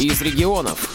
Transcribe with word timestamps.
из 0.00 0.22
регионов. 0.22 0.88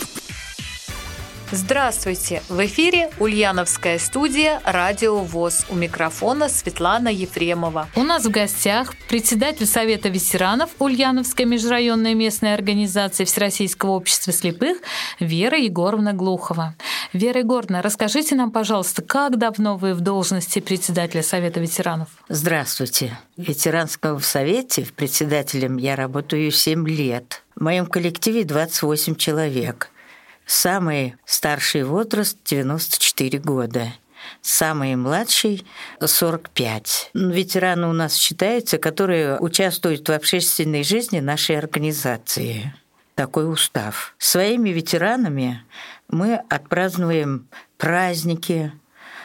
Здравствуйте! 1.52 2.42
В 2.50 2.66
эфире 2.66 3.12
Ульяновская 3.20 4.00
студия 4.00 4.60
«Радио 4.66 5.20
ВОЗ». 5.20 5.68
У 5.70 5.76
микрофона 5.76 6.50
Светлана 6.50 7.10
Ефремова. 7.10 7.88
У 7.96 8.02
нас 8.02 8.26
в 8.26 8.32
гостях 8.32 8.96
председатель 9.08 9.68
Совета 9.68 10.10
ветеранов 10.10 10.72
Ульяновской 10.80 11.46
межрайонной 11.46 12.16
местной 12.16 12.56
организации 12.56 13.26
Всероссийского 13.26 13.92
общества 13.92 14.34
слепых 14.34 14.80
Вера 15.20 15.58
Егоровна 15.60 16.14
Глухова. 16.14 16.74
Вера 17.14 17.42
Егоровна, 17.42 17.84
расскажите 17.84 18.34
нам, 18.34 18.50
пожалуйста, 18.50 19.04
как 19.04 19.38
давно 19.38 19.78
вы 19.78 19.94
в 19.94 20.02
должности 20.02 20.60
председателя 20.60 21.22
Совета 21.22 21.60
ветеранов? 21.60 22.10
Здравствуйте. 22.28 23.20
В 23.38 23.44
ветеранском 23.44 24.20
совете 24.20 24.88
председателем 24.96 25.78
я 25.78 25.96
работаю 25.96 26.52
7 26.52 26.88
лет. 26.90 27.45
В 27.56 27.64
моем 27.64 27.86
коллективе 27.86 28.44
28 28.44 29.16
человек– 29.16 29.90
Самый 30.46 31.16
старший 31.26 31.84
возраст 31.84 32.38
94 32.46 33.40
года. 33.40 33.94
Самый 34.42 34.96
младший– 34.96 35.66
45. 36.00 37.12
Ветераны 37.14 37.88
у 37.88 37.94
нас 37.94 38.16
считаются, 38.16 38.78
которые 38.78 39.40
участвуют 39.40 40.08
в 40.08 40.12
общественной 40.12 40.84
жизни 40.84 41.20
нашей 41.20 41.58
организации. 41.58 42.74
Такой 43.16 43.52
устав. 43.52 44.16
Своими 44.20 44.70
ветеранами 44.70 45.64
мы 46.10 46.36
отпразднуем 46.50 47.48
праздники, 47.78 48.72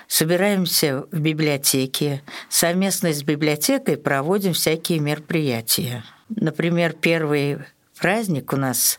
собираемся 0.06 1.04
в 1.10 1.20
библиотеке, 1.20 2.22
совместно 2.48 3.12
с 3.12 3.22
библиотекой 3.22 3.98
проводим 3.98 4.54
всякие 4.54 5.00
мероприятия. 5.00 6.02
Например, 6.28 6.92
первый 6.92 7.58
праздник 8.00 8.52
у 8.52 8.56
нас 8.56 8.98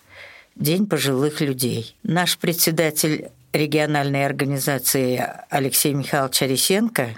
День 0.55 0.85
пожилых 0.85 1.41
людей. 1.41 1.95
Наш 2.03 2.37
председатель 2.37 3.29
региональной 3.53 4.25
организации 4.25 5.25
Алексей 5.49 5.93
Михайлович 5.93 6.41
Арисенко 6.43 7.09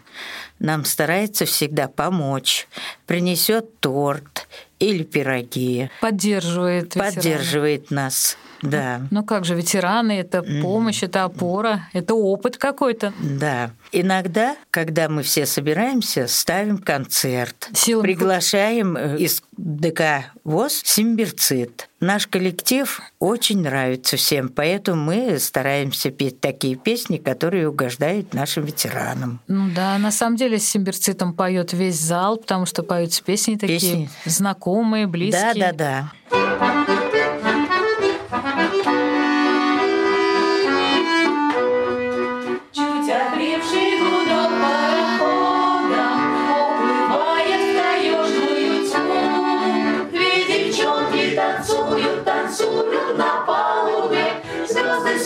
нам 0.59 0.85
старается 0.85 1.45
всегда 1.45 1.88
помочь, 1.88 2.67
принесет 3.05 3.80
торт 3.80 4.47
или 4.80 5.03
пироги. 5.03 5.89
Поддерживает. 5.99 6.93
Поддерживает 6.93 7.91
нас. 7.91 8.38
Да. 8.64 9.02
Ну, 9.11 9.23
как 9.23 9.45
же, 9.45 9.56
ветераны 9.56 10.14
это 10.14 10.42
помощь, 10.61 11.03
это 11.03 11.25
опора, 11.25 11.88
это 11.94 12.16
опыт 12.16 12.58
какой-то. 12.58 13.14
Да. 13.20 13.72
Иногда, 13.92 14.55
когда 14.72 15.09
мы 15.09 15.22
все 15.22 15.45
собираемся, 15.45 16.28
ставим 16.28 16.78
концерт. 16.78 17.70
Силами 17.73 18.03
Приглашаем 18.03 18.97
э, 18.97 19.17
из 19.17 19.44
ДК 19.58 20.31
ВОЗ 20.44 20.81
Симбирцит. 20.83 21.89
Наш 22.00 22.28
коллектив 22.28 23.00
очень 23.20 23.61
нравится 23.61 24.17
всем, 24.17 24.50
поэтому 24.50 25.03
мы 25.03 25.39
стараемся 25.39 26.11
петь 26.11 26.42
такие 26.42 26.75
песни, 26.75 27.17
которые 27.17 27.70
угождают 27.70 28.33
нашим 28.33 28.66
ветеранам. 28.66 29.39
Ну 29.48 29.70
да, 29.73 29.98
на 29.98 30.11
самом 30.11 30.36
деле 30.36 30.59
с 30.59 30.67
Симбирцитом 30.67 31.33
поет 31.33 31.72
весь 31.72 32.00
зал, 32.00 32.38
потому 32.38 32.66
что 32.66 32.83
поют 32.83 33.22
песни 33.23 33.55
такие 33.55 33.80
песни. 33.80 34.09
знакомые, 34.25 35.08
близкие. 35.08 35.53
Да, 35.53 35.72
да, 35.72 36.11
да. 36.30 36.42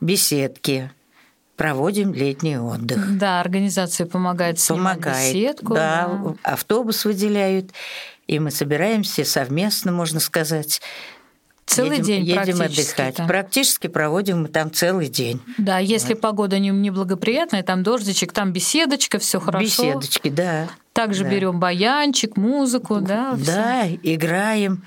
беседки. 0.00 0.90
Проводим 1.56 2.12
летний 2.12 2.58
отдых. 2.58 3.16
Да, 3.18 3.40
организация 3.40 4.06
помогает 4.06 4.58
снимать 4.60 4.98
помогает, 4.98 5.34
беседку. 5.34 5.74
Да, 5.74 6.06
да, 6.06 6.34
автобус 6.42 7.04
выделяют, 7.06 7.70
и 8.26 8.38
мы 8.38 8.50
собираемся 8.50 9.24
совместно, 9.24 9.90
можно 9.90 10.20
сказать, 10.20 10.82
Целый 11.66 11.98
едем, 11.98 12.04
день 12.04 12.24
едем 12.24 12.62
отдыхать. 12.62 13.16
Да. 13.16 13.26
Практически 13.26 13.88
проводим 13.88 14.42
мы 14.42 14.48
там 14.48 14.70
целый 14.70 15.08
день. 15.08 15.40
Да, 15.58 15.78
если 15.78 16.14
вот. 16.14 16.20
погода 16.20 16.58
не 16.60 16.70
неблагоприятная, 16.70 17.64
там 17.64 17.82
дождичек, 17.82 18.32
там 18.32 18.52
беседочка, 18.52 19.18
все 19.18 19.40
хорошо. 19.40 19.64
Беседочки, 19.64 20.28
да. 20.28 20.68
Также 20.92 21.24
да. 21.24 21.30
берем 21.30 21.58
баянчик, 21.58 22.36
музыку, 22.36 23.00
да. 23.00 23.32
Да, 23.36 23.84
всё. 23.84 23.98
играем. 24.02 24.84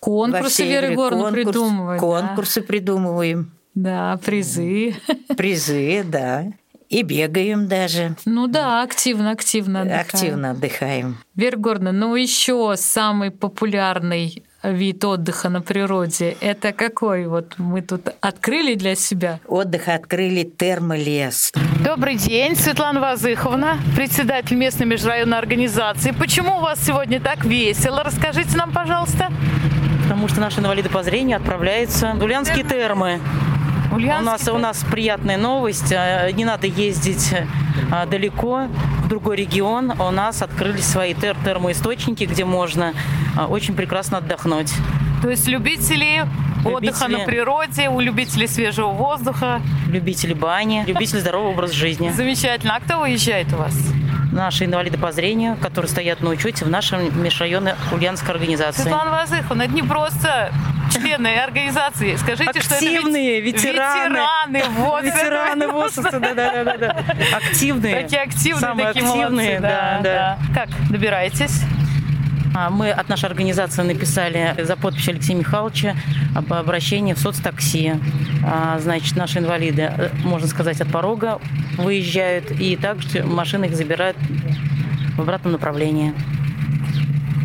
Конкурсы 0.00 0.64
Веры 0.64 0.94
Горно 0.94 1.30
придумываем. 1.30 2.00
Конкурсы 2.00 2.60
да. 2.60 2.66
придумываем. 2.66 3.52
Да, 3.74 4.18
призы. 4.24 4.96
Призы, 5.36 6.02
да. 6.04 6.46
И 6.88 7.02
бегаем 7.02 7.68
даже. 7.68 8.16
Ну 8.24 8.48
да, 8.48 8.82
активно, 8.82 9.30
активно 9.30 9.82
отдыхаем. 9.82 10.00
Активно 10.00 10.50
отдыхаем. 10.50 11.18
Вера 11.36 11.56
Горна, 11.56 11.92
ну 11.92 12.16
еще 12.16 12.74
самый 12.76 13.30
популярный 13.30 14.42
вид 14.62 15.04
отдыха 15.04 15.48
на 15.48 15.62
природе, 15.62 16.36
это 16.40 16.72
какой? 16.72 17.26
Вот 17.26 17.54
мы 17.58 17.80
тут 17.82 18.08
открыли 18.20 18.74
для 18.74 18.94
себя. 18.94 19.40
Отдых 19.46 19.88
открыли 19.88 20.42
термолес. 20.42 21.52
Добрый 21.84 22.16
день, 22.16 22.56
Светлана 22.56 23.00
Вазыховна, 23.00 23.78
председатель 23.96 24.56
местной 24.56 24.86
межрайонной 24.86 25.38
организации. 25.38 26.10
Почему 26.10 26.58
у 26.58 26.60
вас 26.60 26.84
сегодня 26.84 27.20
так 27.20 27.44
весело? 27.44 28.02
Расскажите 28.02 28.56
нам, 28.56 28.72
пожалуйста. 28.72 29.32
Потому 30.02 30.28
что 30.28 30.40
наши 30.40 30.60
инвалиды 30.60 30.88
по 30.88 31.02
зрению 31.02 31.38
отправляются 31.38 32.14
в 32.14 32.22
Ульянские 32.22 32.64
термы. 32.64 33.20
Ульяновский. 33.92 34.52
У 34.52 34.58
нас, 34.58 34.82
у 34.82 34.82
нас 34.82 34.90
приятная 34.90 35.36
новость. 35.36 35.92
А, 35.92 36.30
не 36.30 36.44
надо 36.44 36.66
ездить 36.66 37.34
а, 37.90 38.06
далеко, 38.06 38.68
в 39.04 39.08
другой 39.08 39.36
регион. 39.36 39.92
У 40.00 40.10
нас 40.10 40.42
открылись 40.42 40.86
свои 40.86 41.14
тер 41.14 41.36
термоисточники, 41.44 42.24
где 42.24 42.44
можно 42.44 42.94
а, 43.36 43.46
очень 43.46 43.74
прекрасно 43.74 44.18
отдохнуть. 44.18 44.72
То 45.22 45.28
есть 45.28 45.46
любители, 45.48 46.24
любители 46.64 46.74
отдыха 46.74 47.08
на 47.08 47.18
природе, 47.20 47.88
у 47.88 48.00
любителей 48.00 48.46
свежего 48.46 48.88
воздуха. 48.88 49.60
Любители 49.88 50.34
бани, 50.34 50.84
любители 50.86 51.20
здорового 51.20 51.50
образа 51.50 51.74
жизни. 51.74 52.10
Замечательно. 52.10 52.76
А 52.76 52.80
кто 52.80 53.00
выезжает 53.00 53.52
у 53.52 53.56
вас? 53.56 53.74
наши 54.32 54.64
инвалиды 54.64 54.96
по 54.96 55.10
зрению, 55.12 55.56
которые 55.56 55.90
стоят 55.90 56.20
на 56.20 56.30
учете 56.30 56.64
в 56.64 56.70
нашей 56.70 57.10
межрайонной 57.10 57.74
ульяновской 57.92 58.32
организации. 58.34 58.82
Светлана 58.82 59.10
Вазыховна, 59.10 59.62
это 59.62 59.74
не 59.74 59.82
просто 59.82 60.52
члены 60.90 61.36
организации. 61.38 62.16
Скажите, 62.16 62.50
Активные, 62.50 63.40
что 63.40 63.48
это 63.48 63.58
ветераны. 63.58 64.18
Ветераны, 64.18 64.62
вот. 64.78 65.04
Ветераны 65.04 65.68
возраста, 65.68 66.20
да-да-да. 66.20 67.04
Активные. 67.36 68.02
Такие 68.02 68.22
активные, 68.22 68.60
Самые 68.60 68.86
такие 68.88 69.06
активные, 69.06 69.60
молодцы. 69.60 69.62
да, 69.62 70.00
да. 70.02 70.38
Как 70.54 70.68
добираетесь? 70.90 71.62
А, 72.54 72.68
мы 72.68 72.90
от 72.90 73.08
нашей 73.08 73.26
организации 73.26 73.82
написали 73.82 74.54
за 74.58 74.76
подписью 74.76 75.12
Алексея 75.12 75.36
Михайловича 75.36 75.94
об 76.34 76.52
обращении 76.52 77.12
в 77.12 77.18
соцтакси. 77.18 78.00
А, 78.44 78.78
значит, 78.80 79.16
наши 79.16 79.38
инвалиды, 79.38 79.82
э, 79.82 80.10
можно 80.24 80.48
сказать, 80.48 80.80
от 80.80 80.90
порога 80.90 81.40
выезжают, 81.76 82.50
и 82.50 82.76
также 82.76 83.22
машины 83.22 83.66
их 83.66 83.76
забирают 83.76 84.16
в 85.16 85.20
обратном 85.20 85.52
направлении. 85.52 86.12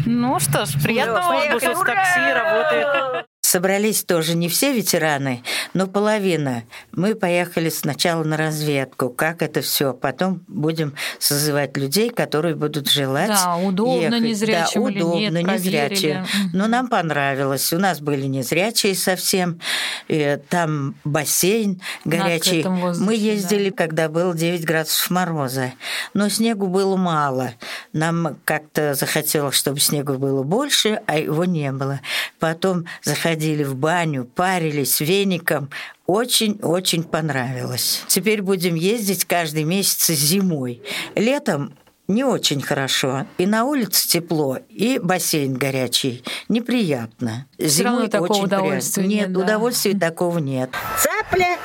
Ну 0.08 0.40
что 0.40 0.66
ж, 0.66 0.74
приятного 0.82 1.36
отдыха. 1.36 1.74
Соцтакси 1.74 2.34
работает 2.34 3.25
собрались 3.56 4.04
тоже 4.04 4.36
не 4.36 4.50
все 4.50 4.74
ветераны, 4.74 5.42
но 5.74 5.88
половина. 5.88 6.64
Мы 6.92 7.16
поехали 7.16 7.70
сначала 7.70 8.22
на 8.26 8.36
разведку, 8.36 9.08
как 9.08 9.42
это 9.42 9.62
все. 9.62 9.94
Потом 9.94 10.42
будем 10.50 10.94
созывать 11.20 11.78
людей, 11.78 12.10
которые 12.10 12.56
будут 12.56 12.90
желать 12.90 13.30
Да, 13.30 13.56
удобно 13.56 14.16
ехать. 14.16 14.22
незрячим 14.24 14.84
да, 14.84 14.90
или 14.92 15.02
удобно, 15.02 15.38
нет, 15.42 15.54
незрячие. 15.54 16.26
Но 16.52 16.68
нам 16.68 16.90
понравилось. 16.90 17.72
У 17.72 17.80
нас 17.80 18.02
были 18.02 18.26
незрячие 18.26 18.94
совсем. 18.94 19.62
И 20.10 20.38
там 20.50 20.96
бассейн 21.06 21.80
горячий. 22.04 22.62
воздухе, 22.62 23.06
Мы 23.06 23.16
ездили, 23.16 23.70
да. 23.70 23.76
когда 23.78 24.10
было 24.10 24.36
9 24.36 24.66
градусов 24.66 25.10
мороза. 25.12 25.72
Но 26.14 26.28
снегу 26.28 26.68
было 26.68 26.98
мало. 26.98 27.52
Нам 27.94 28.36
как-то 28.44 28.96
захотелось, 28.96 29.56
чтобы 29.56 29.80
снегу 29.80 30.16
было 30.16 30.44
больше, 30.44 31.00
а 31.08 31.18
его 31.18 31.46
не 31.46 31.72
было. 31.72 32.02
Потом 32.38 32.84
заходили 33.02 33.45
ходили 33.46 33.64
в 33.64 33.76
баню, 33.76 34.26
парились 34.26 35.00
веником. 35.02 35.70
Очень-очень 36.08 37.04
понравилось. 37.04 38.04
Теперь 38.08 38.42
будем 38.42 38.74
ездить 38.74 39.26
каждый 39.26 39.64
месяц 39.66 40.08
зимой. 40.08 40.82
Летом 41.16 41.78
не 42.08 42.24
очень 42.24 42.62
хорошо. 42.62 43.28
И 43.38 43.46
на 43.46 43.66
улице 43.66 44.08
тепло, 44.08 44.58
и 44.70 45.00
бассейн 45.00 45.54
горячий. 45.54 46.24
Неприятно. 46.50 47.46
Зимой 47.60 48.08
такого 48.08 48.32
очень 48.32 48.46
удовольствия 48.46 49.04
приятно. 49.04 49.16
Нет, 49.16 49.28
нет 49.30 49.38
да. 49.38 49.44
удовольствия 49.44 50.00
такого 50.00 50.40
нет. 50.40 50.70
Цапля, 51.00 51.58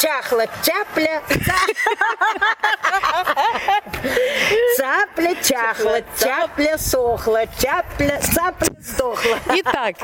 чахла, 0.00 0.46
тяпля. 0.62 1.22
Цапля, 4.76 5.34
чахла, 5.42 6.00
тяпля, 6.16 6.78
сохла, 6.78 7.46
тяпля, 7.58 8.20
цапля, 8.20 8.74
сдохла. 8.80 9.38
Итак, 9.56 9.96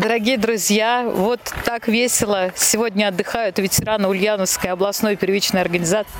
Дорогие 0.00 0.38
друзья, 0.38 1.04
вот 1.04 1.40
так 1.66 1.86
весело 1.86 2.52
сегодня 2.56 3.08
отдыхают 3.08 3.58
ветераны 3.58 4.08
Ульяновской 4.08 4.70
областной 4.70 5.14
первичной 5.16 5.60
организации 5.60 6.10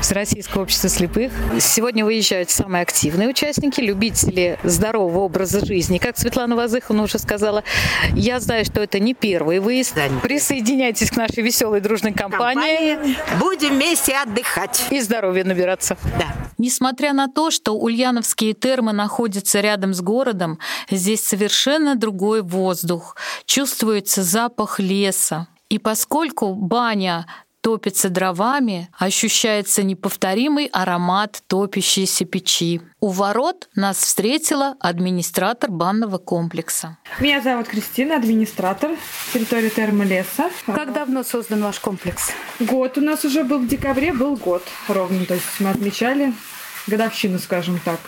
Всероссийского 0.00 0.62
общества 0.62 0.88
слепых. 0.88 1.32
Сегодня 1.58 2.04
выезжают 2.04 2.50
самые 2.50 2.82
активные 2.82 3.28
участники, 3.28 3.80
любители 3.80 4.60
здорового 4.62 5.24
образа 5.24 5.64
жизни. 5.66 5.98
Как 5.98 6.16
Светлана 6.16 6.54
Вазыховна 6.54 7.02
уже 7.02 7.18
сказала, 7.18 7.64
я 8.12 8.38
знаю, 8.38 8.64
что 8.64 8.80
это 8.80 9.00
не 9.00 9.12
первый 9.12 9.58
выезд. 9.58 9.96
Присоединяйтесь 10.22 11.10
к 11.10 11.16
нашей 11.16 11.42
веселой 11.42 11.80
дружной 11.80 12.12
компании. 12.12 12.94
Компания. 12.94 13.16
Будем 13.40 13.74
вместе 13.74 14.14
отдыхать. 14.14 14.86
И 14.90 15.00
здоровья 15.00 15.42
набираться. 15.42 15.96
Да. 16.16 16.45
Несмотря 16.58 17.12
на 17.12 17.28
то, 17.28 17.50
что 17.50 17.72
ульяновские 17.72 18.54
термы 18.54 18.92
находятся 18.92 19.60
рядом 19.60 19.92
с 19.92 20.00
городом, 20.00 20.58
здесь 20.90 21.24
совершенно 21.24 21.96
другой 21.96 22.42
воздух, 22.42 23.16
чувствуется 23.44 24.22
запах 24.22 24.80
леса. 24.80 25.48
И 25.68 25.78
поскольку 25.78 26.54
баня 26.54 27.26
топится 27.66 28.10
дровами, 28.10 28.88
ощущается 28.96 29.82
неповторимый 29.82 30.66
аромат 30.66 31.42
топящейся 31.48 32.24
печи. 32.24 32.80
У 33.00 33.08
ворот 33.08 33.68
нас 33.74 33.96
встретила 33.96 34.76
администратор 34.78 35.68
банного 35.68 36.18
комплекса. 36.18 36.96
Меня 37.18 37.40
зовут 37.40 37.66
Кристина, 37.66 38.18
администратор 38.18 38.92
территории 39.32 39.70
термолеса. 39.70 40.48
Как 40.66 40.92
давно 40.92 41.24
создан 41.24 41.64
ваш 41.64 41.80
комплекс? 41.80 42.30
Год 42.60 42.98
у 42.98 43.00
нас 43.00 43.24
уже 43.24 43.42
был 43.42 43.58
в 43.58 43.66
декабре, 43.66 44.12
был 44.12 44.36
год 44.36 44.62
ровно. 44.86 45.26
То 45.26 45.34
есть 45.34 45.58
мы 45.58 45.70
отмечали 45.70 46.34
годовщину, 46.86 47.40
скажем 47.40 47.80
так. 47.84 47.98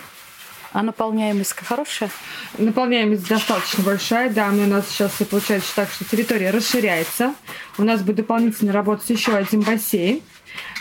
А 0.72 0.82
наполняемость 0.82 1.54
хорошая? 1.54 2.10
Наполняемость 2.58 3.26
достаточно 3.26 3.82
большая, 3.82 4.30
да. 4.30 4.48
У 4.48 4.52
нас 4.52 4.88
сейчас 4.88 5.12
получается 5.30 5.74
так, 5.74 5.90
что 5.90 6.04
территория 6.04 6.50
расширяется. 6.50 7.34
У 7.78 7.84
нас 7.84 8.02
будет 8.02 8.16
дополнительно 8.16 8.72
работать 8.72 9.08
еще 9.08 9.34
один 9.34 9.60
бассейн. 9.60 10.20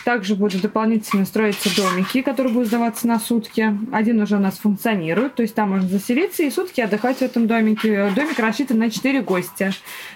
Также 0.08 0.36
будут 0.36 0.62
дополнительно 0.62 1.26
строиться 1.26 1.68
домики, 1.76 2.22
которые 2.22 2.50
будут 2.50 2.68
сдаваться 2.68 3.06
на 3.06 3.20
сутки. 3.20 3.76
Один 3.92 4.22
уже 4.22 4.36
у 4.36 4.38
нас 4.38 4.56
функционирует, 4.56 5.34
то 5.34 5.42
есть 5.42 5.54
там 5.54 5.68
можно 5.68 5.86
заселиться 5.86 6.42
и 6.44 6.50
сутки 6.50 6.80
отдыхать 6.80 7.18
в 7.18 7.22
этом 7.22 7.46
домике. 7.46 8.10
Домик 8.16 8.38
рассчитан 8.38 8.78
на 8.78 8.90
4 8.90 9.20
гостя. 9.20 9.70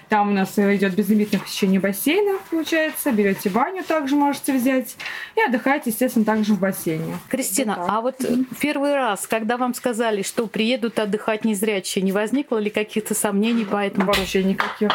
Там 0.09 0.29
у 0.29 0.31
нас 0.31 0.57
идет 0.57 0.95
безлимитное 0.95 1.39
посещение 1.39 1.79
бассейна, 1.79 2.39
получается. 2.49 3.11
Берете 3.11 3.51
баню 3.51 3.83
также 3.83 4.15
можете 4.15 4.53
взять 4.53 4.95
и 5.35 5.41
отдыхать, 5.41 5.83
естественно, 5.85 6.25
также 6.25 6.55
в 6.55 6.59
бассейне. 6.59 7.13
Кристина, 7.29 7.75
вот 7.77 7.85
а 7.87 8.01
вот 8.01 8.15
первый 8.59 8.95
раз, 8.95 9.27
когда 9.27 9.57
вам 9.57 9.75
сказали, 9.75 10.23
что 10.23 10.47
приедут 10.47 10.97
отдыхать 10.97 11.45
незрячие, 11.45 12.01
не 12.01 12.11
возникло 12.11 12.57
ли 12.57 12.71
каких-то 12.71 13.13
сомнений 13.13 13.63
по 13.63 13.75
этому? 13.75 14.07
Вообще 14.07 14.43
никаких. 14.43 14.89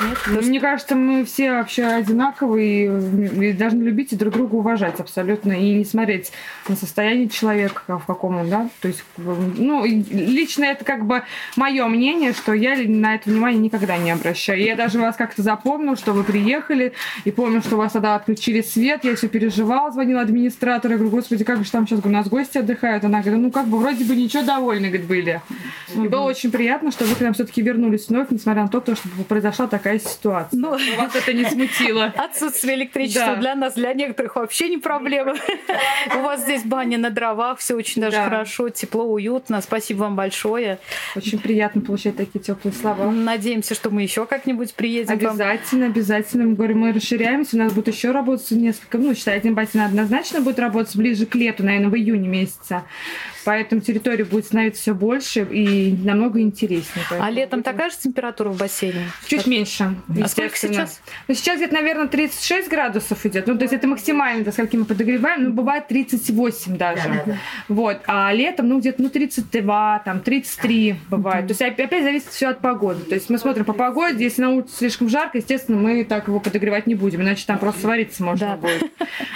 Нет? 0.00 0.18
Ну, 0.26 0.40
мне 0.42 0.60
кажется, 0.60 0.94
мы 0.94 1.24
все 1.24 1.52
вообще 1.52 1.84
одинаковые 1.84 3.50
и 3.50 3.52
должны 3.52 3.82
любить 3.82 4.12
и 4.12 4.16
друг 4.16 4.34
друга 4.34 4.54
уважать 4.54 5.00
абсолютно 5.00 5.52
и 5.52 5.74
не 5.74 5.84
смотреть 5.84 6.32
на 6.68 6.76
состояние 6.76 7.28
человека, 7.28 7.82
в 7.86 8.06
каком 8.06 8.36
он, 8.36 8.48
да. 8.48 8.68
То 8.80 8.88
есть, 8.88 9.02
ну, 9.16 9.84
лично 9.84 10.64
это 10.64 10.84
как 10.84 11.06
бы 11.06 11.22
мое 11.56 11.86
мнение, 11.86 12.32
что 12.32 12.52
я 12.52 12.76
на 12.76 13.16
это 13.16 13.30
внимание 13.30 13.60
никогда 13.60 13.96
не 13.96 14.10
обращаю. 14.10 14.62
Я 14.62 14.76
даже 14.76 14.98
вас 14.98 15.16
как-то 15.16 15.42
запомнил, 15.42 15.96
что 15.96 16.12
вы 16.12 16.24
приехали, 16.24 16.92
и 17.24 17.30
помню, 17.30 17.60
что 17.60 17.76
у 17.76 17.78
вас 17.78 17.92
тогда 17.92 18.14
отключили 18.14 18.60
свет, 18.60 19.04
я 19.04 19.16
все 19.16 19.28
переживала, 19.28 19.90
звонила 19.90 20.20
администратору, 20.20 20.92
я 20.92 20.98
говорю, 20.98 21.16
господи, 21.16 21.44
как 21.44 21.64
же 21.64 21.70
там 21.70 21.86
сейчас 21.86 22.00
у 22.04 22.08
нас 22.08 22.28
гости 22.28 22.58
отдыхают. 22.58 23.04
Она 23.04 23.20
говорит, 23.20 23.40
ну, 23.40 23.50
как 23.50 23.66
бы 23.66 23.78
вроде 23.78 24.04
бы 24.04 24.14
ничего 24.14 24.42
довольны, 24.42 24.88
говорит, 24.88 25.06
были. 25.06 25.40
И 25.94 26.08
было 26.08 26.22
очень 26.22 26.50
приятно, 26.50 26.90
что 26.90 27.04
вы 27.04 27.14
к 27.14 27.20
нам 27.20 27.34
все-таки 27.34 27.62
вернулись 27.62 28.08
вновь, 28.08 28.30
несмотря 28.30 28.62
на 28.62 28.68
то, 28.68 28.80
что 28.80 29.08
произошла 29.28 29.66
такая 29.66 29.87
такая 29.88 29.98
ситуация. 29.98 30.60
Ну, 30.60 30.70
вас 30.70 31.14
это 31.14 31.32
не 31.32 31.44
смутило. 31.44 32.04
Отсутствие 32.16 32.76
электричества 32.76 33.34
да. 33.34 33.36
для 33.36 33.54
нас, 33.54 33.74
для 33.74 33.94
некоторых 33.94 34.36
вообще 34.36 34.68
не 34.68 34.78
проблема. 34.78 35.34
У 36.16 36.20
вас 36.20 36.42
здесь 36.42 36.62
баня 36.64 36.98
на 36.98 37.10
дровах, 37.10 37.58
все 37.58 37.74
очень 37.74 38.02
даже 38.02 38.16
хорошо, 38.16 38.68
тепло, 38.68 39.04
уютно. 39.04 39.60
Спасибо 39.60 40.00
вам 40.00 40.16
большое. 40.16 40.78
Очень 41.16 41.38
приятно 41.38 41.80
получать 41.80 42.16
такие 42.16 42.40
теплые 42.40 42.74
слова. 42.74 43.10
Надеемся, 43.10 43.74
что 43.74 43.90
мы 43.90 44.02
еще 44.02 44.26
как-нибудь 44.26 44.74
приедем. 44.74 45.12
Обязательно, 45.12 45.86
обязательно. 45.86 46.44
Мы 46.44 46.54
говорим, 46.54 46.80
мы 46.80 46.92
расширяемся, 46.92 47.56
у 47.56 47.58
нас 47.58 47.72
будет 47.72 47.88
еще 47.88 48.10
работать 48.10 48.50
несколько, 48.50 48.98
ну, 48.98 49.14
считай, 49.14 49.36
один 49.36 49.54
бассейн 49.54 49.84
однозначно 49.84 50.40
будет 50.40 50.58
работать 50.58 50.94
ближе 50.96 51.26
к 51.26 51.34
лету, 51.34 51.64
наверное, 51.64 51.88
в 51.88 51.96
июне 51.96 52.28
месяца. 52.28 52.84
Поэтому 53.48 53.80
территория 53.80 54.24
будет 54.24 54.44
становиться 54.44 54.82
все 54.82 54.94
больше 54.94 55.40
и 55.40 55.96
намного 56.04 56.38
интереснее. 56.38 57.02
Поэтому 57.08 57.26
а 57.26 57.30
летом 57.30 57.62
такая 57.62 57.88
же 57.88 57.96
температура 57.96 58.50
в 58.50 58.58
бассейне? 58.58 59.06
Чуть 59.26 59.46
меньше. 59.46 59.94
А 60.22 60.28
сколько 60.28 60.54
сейчас? 60.54 61.00
Ну, 61.28 61.32
сейчас 61.32 61.56
где-то, 61.56 61.72
наверное, 61.72 62.08
36 62.08 62.68
градусов 62.68 63.24
идет. 63.24 63.46
Ну, 63.46 63.56
то 63.56 63.62
есть 63.62 63.72
это 63.72 63.86
максимально, 63.86 64.44
до 64.44 64.52
скольки 64.52 64.76
мы 64.76 64.84
подогреваем. 64.84 65.44
Ну, 65.44 65.52
бывает 65.52 65.88
38 65.88 66.76
даже. 66.76 67.02
Да, 67.04 67.08
да, 67.08 67.22
да. 67.24 67.38
Вот. 67.68 68.02
А 68.06 68.30
летом, 68.34 68.68
ну, 68.68 68.80
где-то 68.80 69.00
ну, 69.00 69.08
32, 69.08 70.02
там, 70.04 70.20
33 70.20 70.96
бывает. 71.08 71.46
То 71.46 71.52
есть 71.52 71.62
опять 71.62 72.02
зависит 72.02 72.28
все 72.28 72.48
от 72.48 72.60
погоды. 72.60 73.02
То 73.04 73.14
есть 73.14 73.30
мы 73.30 73.38
смотрим 73.38 73.64
по 73.64 73.72
погоде. 73.72 74.24
Если 74.24 74.42
на 74.42 74.50
улице 74.50 74.76
слишком 74.76 75.08
жарко, 75.08 75.38
естественно, 75.38 75.78
мы 75.78 76.04
так 76.04 76.28
его 76.28 76.38
подогревать 76.38 76.86
не 76.86 76.94
будем. 76.94 77.22
Иначе 77.22 77.46
там 77.46 77.58
просто 77.58 77.80
свариться 77.80 78.22
можно 78.22 78.46
да. 78.46 78.56
будет. 78.56 78.92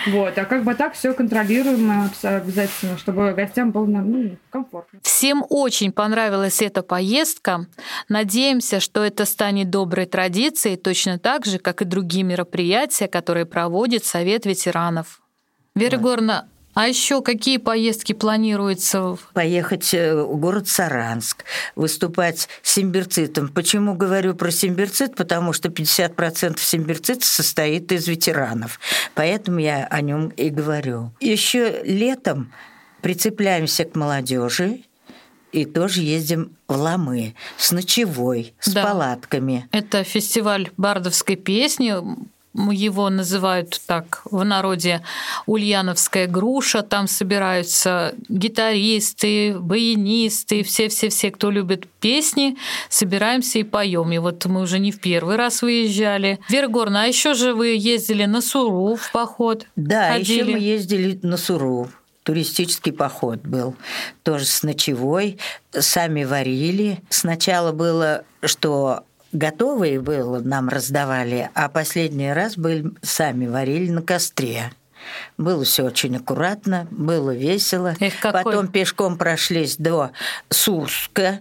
Вот. 0.09 0.37
А 0.37 0.45
как 0.45 0.65
бы 0.65 0.75
так 0.75 0.93
все 0.93 1.15
контролируем 1.15 2.11
обязательно, 2.23 2.99
чтобы 2.99 3.33
гостям 3.33 3.71
было 3.71 4.02
ну, 4.03 4.37
комфортно. 4.51 5.01
Всем 5.03 5.45
очень 5.49 5.93
понравилась 5.93 6.63
эта 6.63 6.83
поездка. 6.83 7.67
Надеемся, 8.09 8.81
что 8.81 9.05
это 9.05 9.25
станет 9.25 9.71
доброй 9.71 10.07
традицией, 10.07 10.77
точно 10.77 11.19
так 11.19 11.47
же, 11.47 11.59
как 11.59 11.83
и 11.83 11.85
другие 11.85 12.25
мероприятия, 12.25 13.09
которые 13.09 13.47
проводит 13.47 14.05
Совет 14.05 14.47
ветеранов. 14.47 15.23
Вера 15.75 15.93
да. 15.93 15.97
Егоровна, 15.97 16.49
а 16.75 16.89
еще 16.89 17.21
какие 17.21 17.59
поездки 17.59 18.15
планируется? 18.15 19.19
Поехать 19.35 19.93
э, 19.93 20.15
в 20.15 20.37
город 20.39 20.69
Саранск, 20.69 21.45
выступать 21.77 22.49
симбирцитом. 22.63 23.49
Почему 23.49 23.95
говорю 23.95 24.35
про 24.35 24.51
симбирцит? 24.51 25.15
Потому 25.15 25.53
что 25.53 25.69
50% 25.69 26.59
симбирцита 26.59 27.27
состоит 27.27 27.93
из 27.93 28.09
ветеранов. 28.09 28.81
Поэтому 29.15 29.59
я 29.59 29.87
о 29.87 30.01
нем 30.01 30.29
и 30.29 30.49
говорю. 30.49 31.13
Еще 31.21 31.83
летом 31.85 32.53
прицепляемся 33.03 33.85
к 33.85 33.95
молодежи 33.95 34.81
и 35.53 35.67
тоже 35.67 36.01
ездим 36.01 36.57
в 36.67 36.77
Ламы 36.77 37.35
с 37.59 37.73
ночевой, 37.73 38.55
с 38.61 38.73
да. 38.73 38.85
палатками. 38.85 39.69
Это 39.71 40.03
фестиваль 40.03 40.71
бардовской 40.77 41.37
песни, 41.37 41.95
его 42.55 43.09
называют 43.09 43.81
так 43.87 44.23
в 44.31 44.45
народе 44.45 45.03
Ульяновская 45.47 46.27
груша. 46.27 46.83
Там 46.83 47.09
собираются 47.09 48.15
гитаристы, 48.29 49.59
баянисты, 49.59 50.63
все-все-все, 50.63 51.31
кто 51.31 51.51
любит 51.51 51.87
песни, 52.01 52.57
собираемся 52.89 53.59
и 53.59 53.63
поем. 53.63 54.13
И 54.13 54.19
вот 54.19 54.45
мы 54.47 54.61
уже 54.61 54.79
не 54.79 54.93
в 54.93 55.01
первый 55.01 55.37
раз 55.37 55.63
выезжали. 55.63 56.41
Вера 56.49 56.69
Горна, 56.69 57.05
а 57.05 57.07
еще 57.07 57.35
же 57.35 57.55
вы 57.55 57.69
ездили 57.69 58.27
на 58.27 58.43
Суру 58.43 58.97
в 58.97 59.13
поход? 59.13 59.67
Да, 59.77 60.15
еще 60.15 60.45
мы 60.45 60.59
ездили 60.59 61.19
на 61.23 61.37
Суру 61.37 61.89
туристический 62.23 62.93
поход 62.93 63.41
был, 63.41 63.77
тоже 64.23 64.45
с 64.45 64.63
ночевой, 64.63 65.39
сами 65.73 66.25
варили. 66.25 67.03
Сначала 67.09 67.73
было, 67.73 68.25
что 68.43 69.05
готовые 69.33 70.01
было, 70.01 70.41
нам 70.41 70.69
раздавали, 70.69 71.51
а 71.55 71.69
последний 71.69 72.33
раз 72.33 72.57
были, 72.57 72.93
сами 73.03 73.47
варили 73.47 73.91
на 73.91 74.03
костре. 74.03 74.73
Было 75.37 75.65
все 75.65 75.85
очень 75.85 76.17
аккуратно, 76.17 76.87
было 76.91 77.35
весело. 77.35 77.97
Эх, 77.99 78.21
какой... 78.21 78.45
Потом 78.45 78.69
пешком 78.69 79.19
прошлись 79.19 79.77
до 79.77 80.13
Суска, 80.49 81.41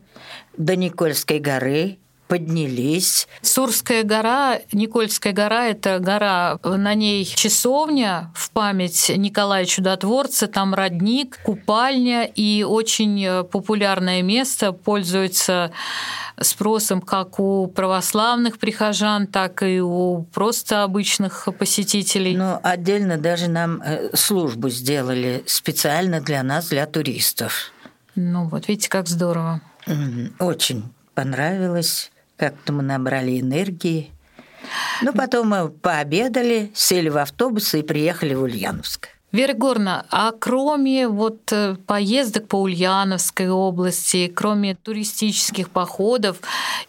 до 0.57 0.75
Никольской 0.75 1.39
горы, 1.39 1.99
поднялись. 2.31 3.27
Сурская 3.41 4.03
гора, 4.03 4.59
Никольская 4.71 5.33
гора– 5.33 5.65
это 5.67 5.99
гора, 5.99 6.59
на 6.63 6.93
ней 6.93 7.25
часовня 7.25 8.31
в 8.33 8.51
память 8.51 9.11
Николая 9.13 9.65
Чудотворца, 9.65 10.47
там 10.47 10.73
родник, 10.73 11.39
купальня 11.43 12.23
и 12.23 12.63
очень 12.63 13.43
популярное 13.51 14.21
место, 14.21 14.71
пользуется 14.71 15.73
спросом 16.39 17.01
как 17.01 17.37
у 17.41 17.67
православных 17.67 18.59
прихожан, 18.59 19.27
так 19.27 19.61
и 19.61 19.81
у 19.81 20.23
просто 20.33 20.83
обычных 20.83 21.49
посетителей. 21.59 22.37
Ну, 22.37 22.61
отдельно 22.63 23.17
даже 23.17 23.49
нам 23.49 23.81
э, 23.81 24.15
службу 24.15 24.69
сделали 24.69 25.43
специально 25.47 26.21
для 26.21 26.43
нас, 26.43 26.69
для 26.69 26.85
туристов. 26.85 27.73
Ну 28.15 28.47
вот, 28.47 28.69
видите, 28.69 28.87
как 28.87 29.09
здорово. 29.09 29.59
Очень 30.39 30.93
понравилось. 31.13 32.10
Как-то 32.41 32.73
мы 32.73 32.81
набрали 32.81 33.39
энергии. 33.39 34.09
Ну, 35.03 35.13
потом 35.13 35.49
мы 35.49 35.69
пообедали, 35.69 36.71
сели 36.73 37.07
в 37.07 37.19
автобус 37.19 37.75
и 37.75 37.83
приехали 37.83 38.33
в 38.33 38.41
Ульяновск. 38.41 39.09
Вера 39.31 39.53
Горна, 39.53 40.07
а 40.09 40.31
кроме 40.31 41.07
вот 41.07 41.51
э, 41.51 41.75
поездок 41.85 42.47
по 42.47 42.55
Ульяновской 42.55 43.47
области, 43.47 44.25
кроме 44.27 44.73
туристических 44.73 45.69
походов, 45.69 46.37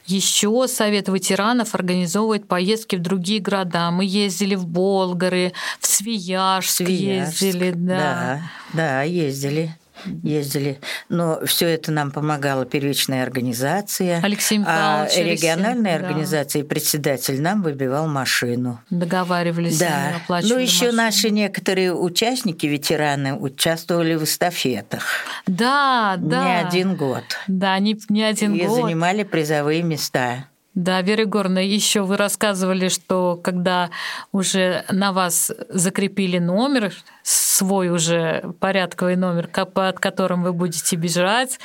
еще 0.07 0.67
Совет 0.69 1.09
ветеранов 1.09 1.75
организовывает 1.75 2.49
поездки 2.49 2.97
в 2.97 3.03
другие 3.03 3.41
города. 3.41 3.91
Мы 3.91 4.07
ездили 4.07 4.55
в 4.55 4.67
Болгары, 4.67 5.53
в 5.81 5.87
Свияжск, 5.87 6.77
Свияжск 6.77 7.43
ездили, 7.43 7.73
да. 7.73 7.99
Да, 7.99 8.43
да, 8.73 9.03
ездили 9.03 9.77
ездили. 10.23 10.79
Но 11.09 11.41
все 11.45 11.69
это 11.69 11.93
нам 11.93 12.11
помогала 12.11 12.65
первичная 12.65 13.23
организация. 13.23 14.21
Алексей 14.23 14.59
а 14.59 14.61
Михайлович. 14.61 15.17
А 15.17 15.23
региональная 15.23 15.95
Алексей, 15.95 16.07
организация 16.07 16.63
да. 16.63 16.69
председатель 16.69 17.41
нам 17.41 17.63
выбивал 17.63 18.07
машину. 18.07 18.81
Договаривались, 18.91 19.79
да. 19.79 20.15
Ну, 20.29 20.59
еще 20.59 20.87
машину. 20.87 20.93
наши 20.93 21.31
некоторые 21.31 21.95
участники, 21.95 22.67
ветераны, 22.67 23.35
участвовали 23.35 24.15
в 24.15 24.25
эстафетах. 24.25 25.05
Да, 25.47 26.17
да. 26.19 26.45
Не 26.45 26.67
один 26.67 26.97
год. 26.97 27.25
Да, 27.47 27.79
не, 27.79 27.99
не 28.09 28.23
один 28.23 28.55
И 28.55 28.65
год. 28.65 28.79
И 28.79 28.83
занимали 28.83 29.23
призовые 29.23 29.83
места. 29.83 30.47
Да, 30.75 31.03
Вера 31.03 31.23
Егоровна, 31.23 31.59
еще 31.59 32.01
вы 32.01 32.17
рассказывали, 32.17 32.89
что 32.89 33.39
когда 33.43 33.91
уже 34.33 34.85
на 34.91 35.13
вас 35.13 35.53
закрепили 35.69 36.39
номер, 36.39 36.95
свой 37.23 37.91
уже 37.91 38.53
порядковый 38.61 39.17
номер, 39.17 39.49
под 39.49 40.01
которым 40.01 40.43
вы 40.43 40.53
будете 40.53 40.97
бежать, 40.97 41.59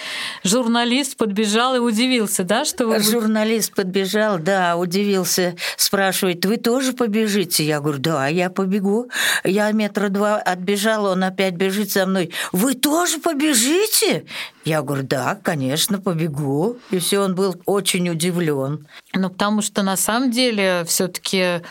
журналист 0.44 1.18
подбежал 1.18 1.76
и 1.76 1.80
удивился, 1.80 2.44
да, 2.44 2.66
что 2.66 2.88
вы... 2.88 3.00
Журналист 3.00 3.74
подбежал, 3.74 4.38
да, 4.38 4.78
удивился, 4.78 5.56
спрашивает, 5.76 6.46
вы 6.46 6.58
тоже 6.58 6.94
побежите? 6.94 7.64
Я 7.64 7.80
говорю, 7.80 8.00
да, 8.00 8.28
я 8.28 8.50
побегу. 8.50 9.10
Я 9.44 9.72
метра 9.72 10.10
два 10.10 10.38
отбежал, 10.38 11.06
он 11.06 11.24
опять 11.24 11.56
бежит 11.56 11.92
за 11.92 12.06
мной. 12.06 12.32
Вы 12.52 12.76
тоже 12.76 13.20
побежите? 13.20 14.26
Я 14.66 14.82
говорю, 14.82 15.04
да, 15.04 15.40
конечно, 15.42 16.00
побегу. 16.00 16.78
И 16.92 17.00
все, 17.00 17.20
он 17.20 17.36
был 17.36 17.56
очень 17.66 18.10
удивлен. 18.10 18.88
Ну, 19.14 19.30
потому 19.30 19.62
что 19.62 19.82
на 19.82 19.96
самом 19.96 20.30
деле 20.30 20.84
все-таки 20.86 21.62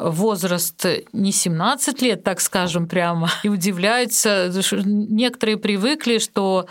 возраст 0.00 0.84
не 1.12 1.32
17 1.32 2.02
лет, 2.02 2.24
так 2.24 2.40
скажем 2.40 2.88
прямо, 2.88 3.30
и 3.42 3.48
удивляются. 3.48 4.50
Некоторые 4.84 5.56
привыкли, 5.56 6.18
что 6.18 6.66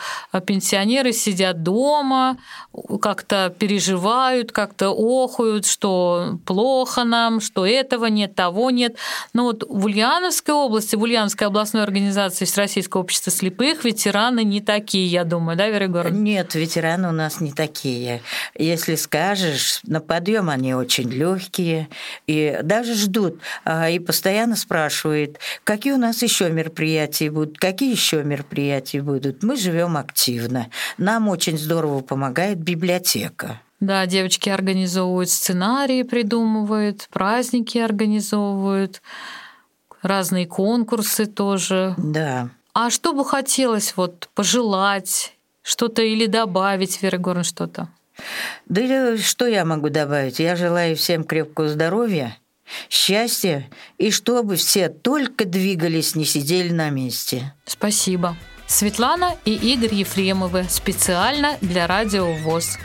пенсионеры 0.45 1.13
сидят 1.13 1.63
дома, 1.63 2.37
как-то 3.01 3.53
переживают, 3.57 4.51
как-то 4.51 4.89
охуют, 4.89 5.65
что 5.65 6.39
плохо 6.45 7.03
нам, 7.03 7.39
что 7.41 7.65
этого 7.65 8.07
нет, 8.07 8.35
того 8.35 8.71
нет. 8.71 8.95
Но 9.33 9.43
вот 9.43 9.63
в 9.67 9.85
Ульяновской 9.85 10.53
области, 10.53 10.95
в 10.95 11.01
Ульяновской 11.01 11.47
областной 11.47 11.83
организации 11.83 12.45
Всероссийского 12.45 13.01
общества 13.01 13.31
слепых 13.31 13.83
ветераны 13.83 14.43
не 14.43 14.61
такие, 14.61 15.05
я 15.07 15.23
думаю, 15.23 15.57
да, 15.57 15.69
Вера 15.69 15.85
Егоровна? 15.85 16.17
Нет, 16.17 16.55
ветераны 16.55 17.09
у 17.09 17.13
нас 17.13 17.41
не 17.41 17.51
такие. 17.51 18.21
Если 18.57 18.95
скажешь, 18.95 19.81
на 19.83 19.99
подъем 19.99 20.49
они 20.49 20.73
очень 20.73 21.09
легкие 21.09 21.89
и 22.25 22.59
даже 22.63 22.95
ждут 22.95 23.18
идут 23.19 23.39
а, 23.65 23.89
и 23.89 23.99
постоянно 23.99 24.55
спрашивают, 24.55 25.39
какие 25.63 25.93
у 25.93 25.97
нас 25.97 26.21
еще 26.21 26.49
мероприятия 26.49 27.29
будут, 27.29 27.57
какие 27.57 27.91
еще 27.91 28.23
мероприятия 28.23 29.01
будут. 29.01 29.43
Мы 29.43 29.55
живем 29.55 29.97
активно. 29.97 30.67
Нам 30.97 31.27
очень 31.27 31.57
здорово 31.57 32.01
помогает 32.01 32.59
библиотека. 32.59 33.61
Да, 33.79 34.05
девочки 34.05 34.49
организовывают 34.49 35.29
сценарии, 35.29 36.03
придумывают, 36.03 37.07
праздники 37.11 37.77
организовывают, 37.77 39.01
разные 40.01 40.47
конкурсы 40.47 41.25
тоже. 41.25 41.95
Да. 41.97 42.49
А 42.73 42.89
что 42.89 43.13
бы 43.13 43.23
хотелось 43.23 43.95
вот 43.95 44.29
пожелать, 44.35 45.33
что-то 45.61 46.01
или 46.01 46.25
добавить, 46.25 47.01
Вера 47.01 47.17
Горн, 47.17 47.43
что-то? 47.43 47.87
Да 48.67 49.17
что 49.17 49.45
я 49.47 49.63
могу 49.63 49.89
добавить? 49.89 50.39
Я 50.39 50.57
желаю 50.57 50.97
всем 50.97 51.23
крепкого 51.23 51.69
здоровья, 51.69 52.37
счастья 52.89 53.69
и 53.97 54.11
чтобы 54.11 54.55
все 54.55 54.89
только 54.89 55.45
двигались, 55.45 56.15
не 56.15 56.25
сидели 56.25 56.71
на 56.71 56.89
месте. 56.89 57.53
Спасибо. 57.65 58.37
Светлана 58.67 59.35
и 59.45 59.53
Игорь 59.53 59.95
Ефремовы 59.95 60.65
специально 60.69 61.57
для 61.61 61.87
Радио 61.87 62.31
ВОЗ. 62.33 62.77